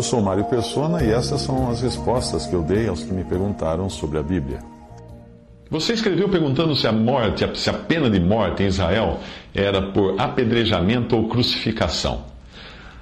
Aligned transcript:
Eu 0.00 0.04
sou 0.04 0.22
Mário 0.22 0.44
Persona 0.44 1.04
e 1.04 1.10
essas 1.10 1.42
são 1.42 1.68
as 1.68 1.82
respostas 1.82 2.46
que 2.46 2.54
eu 2.54 2.62
dei 2.62 2.88
aos 2.88 3.02
que 3.04 3.12
me 3.12 3.22
perguntaram 3.22 3.90
sobre 3.90 4.16
a 4.16 4.22
Bíblia. 4.22 4.60
Você 5.68 5.92
escreveu 5.92 6.26
perguntando 6.26 6.74
se 6.74 6.86
a 6.86 6.92
morte, 6.92 7.46
se 7.58 7.68
a 7.68 7.74
pena 7.74 8.08
de 8.08 8.18
morte 8.18 8.62
em 8.62 8.66
Israel 8.66 9.18
era 9.54 9.92
por 9.92 10.18
apedrejamento 10.18 11.14
ou 11.14 11.28
crucificação. 11.28 12.22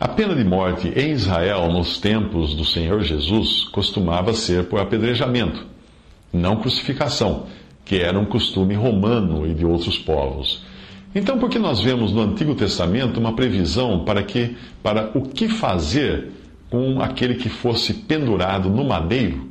A 0.00 0.08
pena 0.08 0.34
de 0.34 0.42
morte 0.42 0.88
em 0.88 1.12
Israel 1.12 1.70
nos 1.70 2.00
tempos 2.00 2.52
do 2.56 2.64
Senhor 2.64 3.00
Jesus 3.02 3.62
costumava 3.66 4.32
ser 4.34 4.64
por 4.64 4.80
apedrejamento, 4.80 5.64
não 6.32 6.56
crucificação, 6.56 7.46
que 7.84 8.00
era 8.00 8.18
um 8.18 8.24
costume 8.24 8.74
romano 8.74 9.46
e 9.46 9.54
de 9.54 9.64
outros 9.64 9.96
povos. 9.96 10.64
Então, 11.14 11.38
por 11.38 11.48
que 11.48 11.60
nós 11.60 11.80
vemos 11.80 12.12
no 12.12 12.22
Antigo 12.22 12.56
Testamento 12.56 13.20
uma 13.20 13.36
previsão 13.36 14.04
para 14.04 14.20
que 14.24 14.56
para 14.82 15.12
o 15.14 15.22
que 15.22 15.48
fazer 15.48 16.37
com 16.70 17.00
aquele 17.00 17.34
que 17.34 17.48
fosse 17.48 17.94
pendurado 17.94 18.68
no 18.68 18.84
madeiro? 18.84 19.48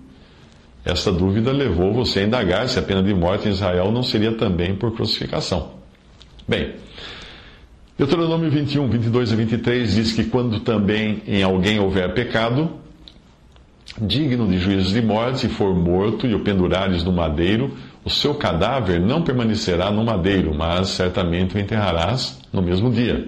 Essa 0.85 1.11
dúvida 1.11 1.51
levou 1.51 1.93
você 1.93 2.19
a 2.19 2.23
indagar 2.23 2.69
se 2.69 2.79
a 2.79 2.81
pena 2.81 3.03
de 3.03 3.13
morte 3.13 3.47
em 3.47 3.51
Israel 3.51 3.91
não 3.91 4.03
seria 4.03 4.31
também 4.31 4.75
por 4.75 4.95
crucificação. 4.95 5.71
Bem, 6.47 6.75
Deuteronômio 7.97 8.49
21, 8.49 8.87
22 8.87 9.31
e 9.31 9.35
23 9.35 9.95
diz 9.95 10.13
que 10.13 10.23
quando 10.23 10.59
também 10.59 11.21
em 11.27 11.43
alguém 11.43 11.79
houver 11.79 12.13
pecado, 12.13 12.69
digno 13.99 14.47
de 14.47 14.59
juízo 14.59 14.93
de 14.93 15.02
morte, 15.02 15.47
e 15.47 15.49
for 15.49 15.75
morto 15.75 16.27
e 16.27 16.35
o 16.35 16.39
pendurares 16.39 17.03
no 17.03 17.11
madeiro, 17.11 17.75
o 18.05 18.09
seu 18.09 18.35
cadáver 18.35 19.02
não 19.02 19.23
permanecerá 19.23 19.89
no 19.91 20.05
madeiro, 20.05 20.53
mas 20.55 20.89
certamente 20.89 21.55
o 21.55 21.59
enterrarás 21.59 22.39
no 22.53 22.61
mesmo 22.61 22.91
dia. 22.91 23.27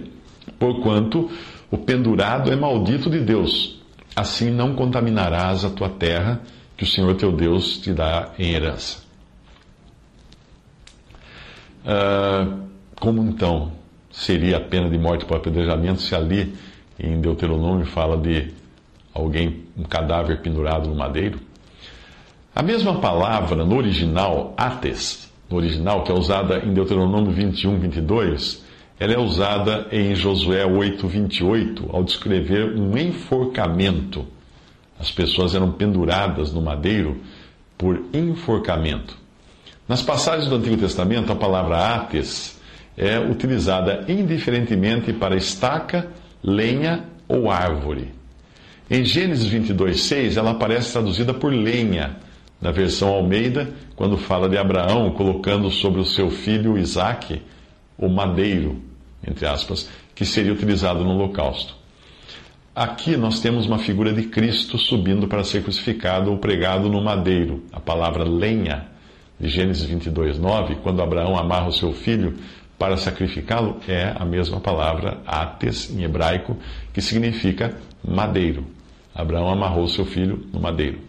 Porquanto 0.57 1.29
o 1.71 1.77
pendurado 1.77 2.51
é 2.51 2.55
maldito 2.55 3.09
de 3.09 3.19
Deus, 3.19 3.78
assim 4.19 4.51
não 4.51 4.75
contaminarás 4.75 5.63
a 5.63 5.69
tua 5.69 5.89
terra 5.89 6.41
que 6.75 6.83
o 6.83 6.87
Senhor 6.87 7.15
teu 7.15 7.31
Deus 7.31 7.77
te 7.77 7.93
dá 7.93 8.31
em 8.37 8.51
herança. 8.51 8.99
Uh, 11.83 12.67
como 12.99 13.23
então 13.23 13.71
seria 14.11 14.57
a 14.57 14.59
pena 14.59 14.89
de 14.89 14.97
morte 14.97 15.25
por 15.25 15.37
apedrejamento 15.37 16.01
se 16.01 16.13
ali 16.13 16.53
em 16.99 17.19
Deuteronômio 17.21 17.85
fala 17.85 18.17
de 18.17 18.51
alguém, 19.13 19.63
um 19.77 19.83
cadáver 19.83 20.41
pendurado 20.41 20.89
no 20.89 20.95
madeiro? 20.95 21.39
A 22.53 22.61
mesma 22.61 22.99
palavra 22.99 23.63
no 23.63 23.77
original, 23.77 24.53
ates, 24.57 25.31
no 25.49 25.57
original, 25.57 26.03
que 26.03 26.11
é 26.11 26.15
usada 26.15 26.59
em 26.59 26.73
Deuteronômio 26.73 27.31
21, 27.31 27.79
22, 27.79 28.65
ela 29.00 29.14
é 29.14 29.19
usada 29.19 29.88
em 29.92 30.14
Josué 30.14 30.66
8, 30.66 31.08
28, 31.08 31.89
ao 31.92 32.03
descrever 32.03 32.75
um 32.75 32.97
enforcamento 32.97 34.28
as 35.00 35.09
pessoas 35.09 35.55
eram 35.55 35.72
penduradas 35.72 36.52
no 36.52 36.61
madeiro 36.61 37.22
por 37.77 38.04
enforcamento. 38.14 39.17
Nas 39.88 40.02
passagens 40.02 40.49
do 40.49 40.55
Antigo 40.55 40.76
Testamento, 40.76 41.32
a 41.32 41.36
palavra 41.36 41.95
ates 41.95 42.59
é 42.98 43.17
utilizada 43.17 44.04
indiferentemente 44.09 45.14
para 45.14 45.38
estaca, 45.38 46.09
lenha 46.43 47.05
ou 47.30 47.49
árvore. 47.49 48.14
Em 48.92 49.05
Gênesis 49.05 49.45
22, 49.45 50.02
6, 50.02 50.36
ela 50.36 50.52
aparece 50.52 50.92
traduzida 50.92 51.33
por 51.33 51.54
lenha, 51.54 52.17
na 52.61 52.71
versão 52.71 53.08
Almeida, 53.08 53.70
quando 53.95 54.17
fala 54.17 54.49
de 54.49 54.58
Abraão 54.58 55.11
colocando 55.11 55.71
sobre 55.71 56.02
o 56.02 56.05
seu 56.05 56.30
filho 56.30 56.77
Isaque 56.77 57.42
o 57.98 58.09
madeiro, 58.09 58.82
entre 59.29 59.45
aspas, 59.45 59.89
que 60.15 60.25
seria 60.25 60.51
utilizado 60.51 61.03
no 61.03 61.11
holocausto. 61.11 61.75
Aqui 62.75 63.17
nós 63.17 63.39
temos 63.41 63.65
uma 63.65 63.77
figura 63.77 64.13
de 64.13 64.23
Cristo 64.23 64.77
subindo 64.77 65.27
para 65.27 65.43
ser 65.43 65.63
crucificado 65.63 66.31
ou 66.31 66.37
pregado 66.37 66.89
no 66.89 67.03
madeiro. 67.03 67.63
A 67.73 67.79
palavra 67.79 68.23
lenha, 68.23 68.85
de 69.39 69.49
Gênesis 69.49 69.83
22, 69.83 70.39
9, 70.39 70.75
quando 70.75 71.01
Abraão 71.01 71.37
amarra 71.37 71.67
o 71.67 71.73
seu 71.73 71.91
filho 71.91 72.35
para 72.77 72.95
sacrificá-lo, 72.95 73.81
é 73.87 74.13
a 74.15 74.23
mesma 74.23 74.61
palavra, 74.61 75.17
ates, 75.27 75.93
em 75.93 76.03
hebraico, 76.03 76.57
que 76.93 77.01
significa 77.01 77.75
madeiro. 78.01 78.65
Abraão 79.13 79.49
amarrou 79.49 79.87
seu 79.87 80.05
filho 80.05 80.45
no 80.53 80.61
madeiro. 80.61 80.99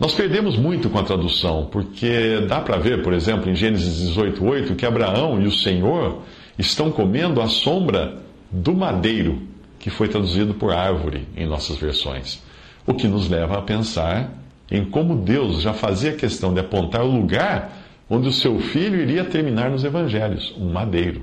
Nós 0.00 0.14
perdemos 0.14 0.56
muito 0.56 0.88
com 0.90 0.98
a 0.98 1.04
tradução, 1.04 1.68
porque 1.70 2.40
dá 2.48 2.60
para 2.60 2.76
ver, 2.76 3.02
por 3.02 3.12
exemplo, 3.12 3.50
em 3.50 3.54
Gênesis 3.54 3.98
18, 3.98 4.44
8, 4.44 4.74
que 4.74 4.86
Abraão 4.86 5.40
e 5.40 5.46
o 5.46 5.52
Senhor 5.52 6.22
estão 6.58 6.90
comendo 6.90 7.40
a 7.40 7.46
sombra 7.46 8.18
do 8.50 8.74
madeiro 8.74 9.42
que 9.78 9.90
foi 9.90 10.08
traduzido 10.08 10.54
por 10.54 10.72
árvore 10.72 11.26
em 11.36 11.46
nossas 11.46 11.76
versões. 11.76 12.42
O 12.86 12.94
que 12.94 13.06
nos 13.06 13.28
leva 13.28 13.58
a 13.58 13.62
pensar 13.62 14.32
em 14.70 14.84
como 14.84 15.16
Deus 15.16 15.62
já 15.62 15.72
fazia 15.72 16.12
questão 16.12 16.52
de 16.52 16.60
apontar 16.60 17.02
o 17.02 17.10
lugar 17.10 17.72
onde 18.10 18.28
o 18.28 18.32
seu 18.32 18.58
filho 18.58 19.00
iria 19.00 19.24
terminar 19.24 19.70
nos 19.70 19.84
evangelhos 19.84 20.54
um 20.58 20.72
madeiro. 20.72 21.22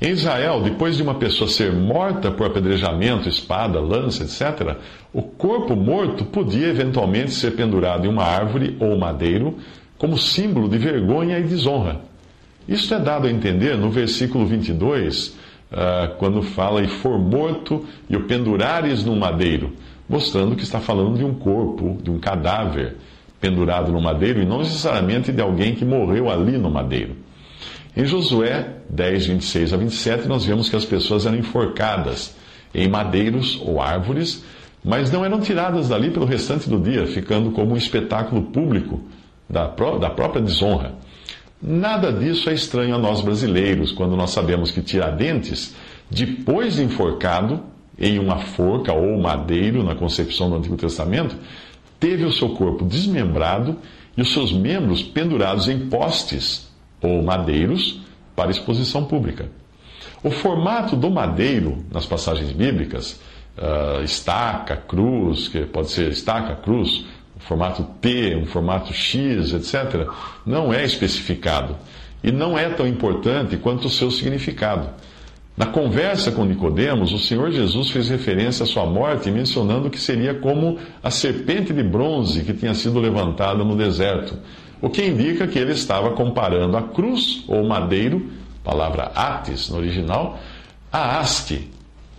Em 0.00 0.10
Israel, 0.10 0.62
depois 0.62 0.96
de 0.96 1.02
uma 1.02 1.16
pessoa 1.16 1.50
ser 1.50 1.72
morta 1.72 2.30
por 2.30 2.46
apedrejamento, 2.46 3.28
espada, 3.28 3.80
lança, 3.80 4.22
etc., 4.22 4.76
o 5.12 5.22
corpo 5.22 5.74
morto 5.74 6.24
podia 6.24 6.68
eventualmente 6.68 7.32
ser 7.32 7.56
pendurado 7.56 8.06
em 8.06 8.08
uma 8.08 8.22
árvore 8.22 8.76
ou 8.78 8.96
madeiro 8.96 9.58
como 9.96 10.16
símbolo 10.16 10.68
de 10.68 10.78
vergonha 10.78 11.40
e 11.40 11.42
desonra. 11.42 12.07
Isto 12.68 12.94
é 12.94 12.98
dado 12.98 13.26
a 13.26 13.30
entender 13.30 13.78
no 13.78 13.90
versículo 13.90 14.44
22 14.44 15.28
uh, 15.28 16.14
quando 16.18 16.42
fala 16.42 16.82
e 16.82 16.88
for 16.88 17.18
morto 17.18 17.86
e 18.10 18.14
o 18.14 18.24
pendurares 18.24 19.02
no 19.02 19.16
madeiro, 19.16 19.72
mostrando 20.06 20.54
que 20.54 20.64
está 20.64 20.78
falando 20.78 21.16
de 21.16 21.24
um 21.24 21.32
corpo, 21.32 21.96
de 22.02 22.10
um 22.10 22.18
cadáver 22.18 22.96
pendurado 23.40 23.90
no 23.90 24.02
madeiro 24.02 24.42
e 24.42 24.44
não 24.44 24.58
necessariamente 24.58 25.32
de 25.32 25.40
alguém 25.40 25.74
que 25.74 25.84
morreu 25.84 26.28
ali 26.28 26.58
no 26.58 26.70
madeiro. 26.70 27.16
Em 27.96 28.04
Josué 28.04 28.74
10, 28.90 29.26
26 29.26 29.72
a 29.72 29.76
27, 29.78 30.28
nós 30.28 30.44
vemos 30.44 30.68
que 30.68 30.76
as 30.76 30.84
pessoas 30.84 31.24
eram 31.24 31.38
enforcadas 31.38 32.36
em 32.74 32.86
madeiros 32.86 33.58
ou 33.64 33.80
árvores, 33.80 34.44
mas 34.84 35.10
não 35.10 35.24
eram 35.24 35.40
tiradas 35.40 35.88
dali 35.88 36.10
pelo 36.10 36.26
restante 36.26 36.68
do 36.68 36.78
dia, 36.78 37.06
ficando 37.06 37.50
como 37.50 37.72
um 37.72 37.76
espetáculo 37.76 38.42
público 38.42 39.00
da, 39.48 39.66
da 39.66 40.10
própria 40.10 40.42
desonra. 40.42 40.94
Nada 41.60 42.12
disso 42.12 42.48
é 42.48 42.54
estranho 42.54 42.94
a 42.94 42.98
nós 42.98 43.20
brasileiros, 43.20 43.90
quando 43.90 44.16
nós 44.16 44.30
sabemos 44.30 44.70
que 44.70 44.80
Tiradentes, 44.80 45.74
depois 46.08 46.76
de 46.76 46.84
enforcado 46.84 47.60
em 47.98 48.18
uma 48.18 48.38
forca 48.38 48.92
ou 48.92 49.20
madeiro 49.20 49.82
na 49.82 49.94
concepção 49.96 50.48
do 50.48 50.56
Antigo 50.56 50.76
Testamento, 50.76 51.36
teve 51.98 52.24
o 52.24 52.32
seu 52.32 52.50
corpo 52.50 52.84
desmembrado 52.84 53.76
e 54.16 54.22
os 54.22 54.32
seus 54.32 54.52
membros 54.52 55.02
pendurados 55.02 55.68
em 55.68 55.88
postes 55.88 56.68
ou 57.02 57.22
madeiros 57.22 58.00
para 58.36 58.52
exposição 58.52 59.04
pública. 59.04 59.48
O 60.22 60.30
formato 60.30 60.96
do 60.96 61.10
madeiro 61.10 61.84
nas 61.92 62.06
passagens 62.06 62.52
bíblicas, 62.52 63.20
uh, 63.56 64.02
estaca, 64.02 64.76
cruz, 64.76 65.48
que 65.48 65.62
pode 65.62 65.90
ser 65.90 66.10
estaca, 66.10 66.54
cruz, 66.56 67.04
um 67.38 67.40
formato 67.40 67.84
T, 68.00 68.36
um 68.36 68.46
formato 68.46 68.92
X, 68.92 69.54
etc., 69.54 70.08
não 70.44 70.74
é 70.74 70.84
especificado 70.84 71.76
e 72.22 72.32
não 72.32 72.58
é 72.58 72.68
tão 72.68 72.86
importante 72.86 73.56
quanto 73.56 73.86
o 73.86 73.90
seu 73.90 74.10
significado. 74.10 74.88
Na 75.56 75.66
conversa 75.66 76.30
com 76.30 76.44
Nicodemos, 76.44 77.12
o 77.12 77.18
Senhor 77.18 77.50
Jesus 77.50 77.90
fez 77.90 78.08
referência 78.08 78.62
à 78.62 78.66
sua 78.66 78.86
morte, 78.86 79.30
mencionando 79.30 79.90
que 79.90 79.98
seria 79.98 80.34
como 80.34 80.78
a 81.02 81.10
serpente 81.10 81.72
de 81.72 81.82
bronze 81.82 82.44
que 82.44 82.52
tinha 82.52 82.74
sido 82.74 83.00
levantada 83.00 83.64
no 83.64 83.76
deserto, 83.76 84.38
o 84.80 84.88
que 84.88 85.04
indica 85.04 85.48
que 85.48 85.58
ele 85.58 85.72
estava 85.72 86.12
comparando 86.12 86.76
a 86.76 86.82
cruz 86.82 87.44
ou 87.48 87.64
madeiro, 87.64 88.30
palavra 88.62 89.10
atis 89.14 89.68
no 89.68 89.78
original, 89.78 90.38
a 90.92 91.18
haste, 91.18 91.68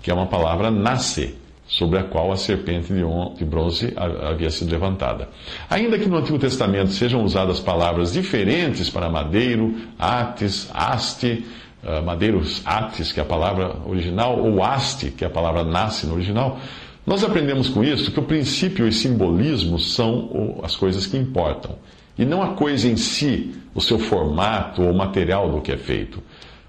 que 0.02 0.12
é 0.12 0.14
uma 0.14 0.28
palavra 0.28 0.70
nasce, 0.70 1.36
sobre 1.70 2.00
a 2.00 2.04
qual 2.04 2.32
a 2.32 2.36
serpente 2.36 2.92
de 2.92 3.46
bronze 3.46 3.94
havia 3.96 4.50
sido 4.50 4.72
levantada. 4.72 5.30
Ainda 5.70 6.00
que 6.00 6.10
no 6.10 6.18
Antigo 6.18 6.40
Testamento 6.40 6.92
sejam 6.92 7.24
usadas 7.24 7.60
palavras 7.60 8.12
diferentes 8.12 8.90
para 8.90 9.08
madeiro, 9.08 9.76
ates, 9.98 10.68
haste, 10.74 11.46
uh, 11.84 12.04
madeiros 12.04 12.64
atis, 12.66 13.12
que 13.12 13.20
é 13.20 13.24
a 13.24 13.26
palavra 13.26 13.78
original, 13.86 14.40
ou 14.40 14.64
haste, 14.64 15.12
que 15.12 15.24
é 15.24 15.28
a 15.28 15.30
palavra 15.30 15.64
nasce 15.64 16.08
no 16.08 16.16
original, 16.16 16.60
nós 17.06 17.24
aprendemos 17.24 17.70
com 17.70 17.84
isso 17.84 18.12
que 18.12 18.20
o 18.20 18.24
princípio 18.24 18.88
e 18.88 18.92
simbolismo 18.92 19.78
são 19.80 20.60
as 20.64 20.76
coisas 20.76 21.06
que 21.06 21.18
importam, 21.18 21.76
e 22.18 22.26
não 22.26 22.42
a 22.42 22.56
coisa 22.56 22.88
em 22.88 22.98
si, 22.98 23.54
o 23.76 23.82
seu 23.82 24.00
formato 24.00 24.82
ou 24.82 24.94
material 24.94 25.52
do 25.52 25.62
que 25.62 25.72
é 25.72 25.78
feito. 25.78 26.22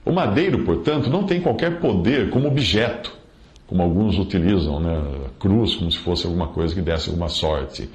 O 0.04 0.12
madeiro, 0.12 0.62
portanto, 0.64 1.08
não 1.08 1.24
tem 1.24 1.40
qualquer 1.40 1.80
poder 1.80 2.30
como 2.30 2.48
objeto, 2.48 3.19
como 3.70 3.82
alguns 3.84 4.18
utilizam, 4.18 4.80
né? 4.80 5.00
cruz, 5.38 5.76
como 5.76 5.90
se 5.92 5.98
fosse 5.98 6.26
alguma 6.26 6.48
coisa 6.48 6.74
que 6.74 6.80
desse 6.80 7.08
alguma 7.08 7.28
sorte. 7.28 7.88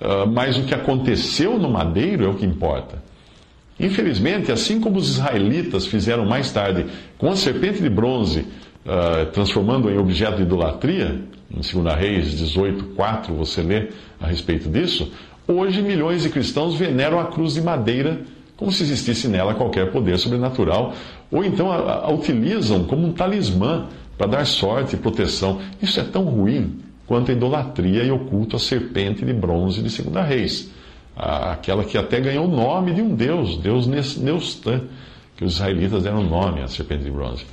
Uh, 0.00 0.26
mas 0.26 0.56
o 0.56 0.62
que 0.62 0.74
aconteceu 0.74 1.58
no 1.58 1.68
madeiro 1.70 2.24
é 2.24 2.28
o 2.28 2.34
que 2.34 2.46
importa. 2.46 3.02
Infelizmente, 3.78 4.50
assim 4.50 4.80
como 4.80 4.96
os 4.96 5.10
israelitas 5.10 5.86
fizeram 5.86 6.24
mais 6.24 6.50
tarde 6.50 6.86
com 7.18 7.28
a 7.28 7.36
serpente 7.36 7.82
de 7.82 7.90
bronze, 7.90 8.46
uh, 8.86 9.26
transformando 9.30 9.90
em 9.90 9.98
objeto 9.98 10.38
de 10.38 10.44
idolatria, 10.44 11.20
em 11.50 11.60
2 11.60 11.94
Reis 11.94 12.30
18, 12.30 12.84
4, 12.96 13.34
você 13.34 13.60
lê 13.60 13.88
a 14.18 14.26
respeito 14.26 14.70
disso, 14.70 15.12
hoje 15.46 15.82
milhões 15.82 16.22
de 16.22 16.30
cristãos 16.30 16.74
veneram 16.74 17.20
a 17.20 17.26
cruz 17.26 17.52
de 17.52 17.60
madeira 17.60 18.22
como 18.56 18.72
se 18.72 18.82
existisse 18.82 19.28
nela 19.28 19.54
qualquer 19.54 19.92
poder 19.92 20.18
sobrenatural, 20.18 20.92
ou 21.30 21.44
então 21.44 21.70
a, 21.70 22.06
a 22.06 22.10
utilizam 22.10 22.84
como 22.84 23.06
um 23.06 23.12
talismã 23.12 23.86
para 24.18 24.26
dar 24.26 24.44
sorte 24.44 24.96
e 24.96 24.98
proteção. 24.98 25.60
Isso 25.80 25.98
é 26.00 26.04
tão 26.04 26.24
ruim 26.24 26.80
quanto 27.06 27.30
a 27.30 27.34
idolatria 27.34 28.02
e 28.02 28.10
oculto 28.10 28.56
à 28.56 28.58
serpente 28.58 29.24
de 29.24 29.32
bronze 29.32 29.80
de 29.80 29.88
Segunda 29.88 30.22
Reis, 30.22 30.70
aquela 31.16 31.84
que 31.84 31.96
até 31.96 32.20
ganhou 32.20 32.46
o 32.46 32.54
nome 32.54 32.92
de 32.92 33.00
um 33.00 33.14
deus, 33.14 33.56
Deus 33.56 33.86
Neustã, 33.86 34.82
que 35.36 35.44
os 35.44 35.54
israelitas 35.54 36.02
deram 36.02 36.20
o 36.20 36.28
nome 36.28 36.60
à 36.60 36.68
serpente 36.68 37.04
de 37.04 37.10
bronze. 37.10 37.46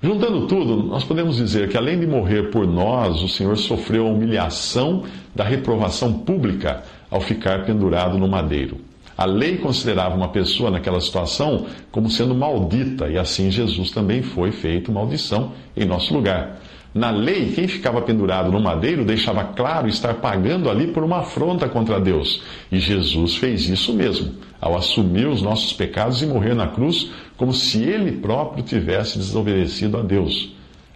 Juntando 0.00 0.46
tudo, 0.46 0.82
nós 0.82 1.02
podemos 1.02 1.36
dizer 1.36 1.68
que 1.68 1.76
além 1.76 1.98
de 1.98 2.06
morrer 2.06 2.50
por 2.50 2.66
nós, 2.66 3.22
o 3.22 3.28
Senhor 3.28 3.56
sofreu 3.56 4.06
a 4.06 4.10
humilhação 4.10 5.02
da 5.34 5.42
reprovação 5.42 6.12
pública 6.12 6.82
ao 7.10 7.20
ficar 7.20 7.64
pendurado 7.64 8.18
no 8.18 8.28
madeiro. 8.28 8.78
A 9.16 9.24
lei 9.24 9.58
considerava 9.58 10.16
uma 10.16 10.28
pessoa 10.28 10.70
naquela 10.70 11.00
situação 11.00 11.66
como 11.92 12.10
sendo 12.10 12.34
maldita, 12.34 13.08
e 13.08 13.16
assim 13.16 13.50
Jesus 13.50 13.90
também 13.90 14.22
foi 14.22 14.50
feito 14.50 14.90
maldição 14.90 15.52
em 15.76 15.84
nosso 15.84 16.12
lugar. 16.12 16.60
Na 16.92 17.10
lei, 17.10 17.52
quem 17.52 17.66
ficava 17.66 18.00
pendurado 18.02 18.52
no 18.52 18.60
madeiro 18.60 19.04
deixava 19.04 19.42
claro 19.42 19.88
estar 19.88 20.14
pagando 20.14 20.70
ali 20.70 20.86
por 20.86 21.02
uma 21.02 21.18
afronta 21.18 21.68
contra 21.68 22.00
Deus. 22.00 22.40
E 22.70 22.78
Jesus 22.78 23.34
fez 23.34 23.68
isso 23.68 23.92
mesmo, 23.92 24.32
ao 24.60 24.76
assumir 24.76 25.26
os 25.26 25.42
nossos 25.42 25.72
pecados 25.72 26.22
e 26.22 26.26
morrer 26.26 26.54
na 26.54 26.68
cruz, 26.68 27.10
como 27.36 27.52
se 27.52 27.82
ele 27.82 28.12
próprio 28.12 28.62
tivesse 28.62 29.18
desobedecido 29.18 29.96
a 29.96 30.02
Deus. 30.02 30.54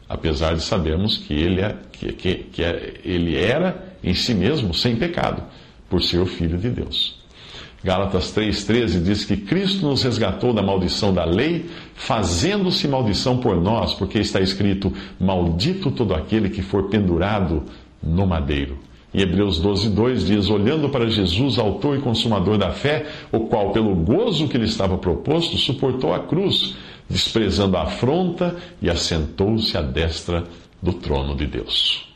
Apesar 0.08 0.54
de 0.54 0.62
sabermos 0.62 1.18
que 1.18 1.34
ele, 1.34 1.60
é, 1.60 1.76
que, 1.90 2.12
que, 2.12 2.34
que 2.34 2.62
é, 2.62 2.94
ele 3.04 3.36
era 3.36 3.96
em 4.02 4.14
si 4.14 4.34
mesmo 4.34 4.72
sem 4.72 4.94
pecado, 4.94 5.42
por 5.90 6.00
ser 6.00 6.18
o 6.18 6.26
Filho 6.26 6.56
de 6.58 6.70
Deus. 6.70 7.17
Gálatas 7.82 8.34
3,13 8.34 9.02
diz 9.02 9.24
que 9.24 9.36
Cristo 9.36 9.86
nos 9.86 10.02
resgatou 10.02 10.52
da 10.52 10.62
maldição 10.62 11.14
da 11.14 11.24
lei, 11.24 11.66
fazendo-se 11.94 12.88
maldição 12.88 13.38
por 13.38 13.60
nós, 13.60 13.94
porque 13.94 14.18
está 14.18 14.40
escrito: 14.40 14.92
Maldito 15.18 15.90
todo 15.92 16.12
aquele 16.12 16.50
que 16.50 16.60
for 16.60 16.88
pendurado 16.88 17.62
no 18.02 18.26
madeiro. 18.26 18.78
Em 19.14 19.20
Hebreus 19.20 19.60
12, 19.60 19.90
2 19.90 20.26
diz: 20.26 20.50
Olhando 20.50 20.88
para 20.88 21.08
Jesus, 21.08 21.56
autor 21.56 21.96
e 21.96 22.00
consumador 22.00 22.58
da 22.58 22.70
fé, 22.70 23.06
o 23.30 23.40
qual, 23.40 23.70
pelo 23.70 23.94
gozo 23.94 24.48
que 24.48 24.58
lhe 24.58 24.66
estava 24.66 24.98
proposto, 24.98 25.56
suportou 25.56 26.12
a 26.12 26.18
cruz, 26.18 26.74
desprezando 27.08 27.76
a 27.76 27.82
afronta 27.82 28.56
e 28.82 28.90
assentou-se 28.90 29.76
à 29.78 29.82
destra 29.82 30.44
do 30.82 30.92
trono 30.92 31.36
de 31.36 31.46
Deus. 31.46 32.08